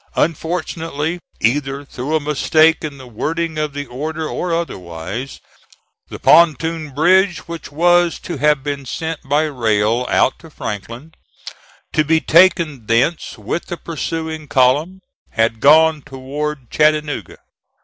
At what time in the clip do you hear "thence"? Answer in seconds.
12.87-13.37